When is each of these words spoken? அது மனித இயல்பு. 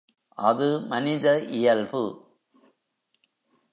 அது 0.37 0.79
மனித 0.81 1.39
இயல்பு. 1.51 2.03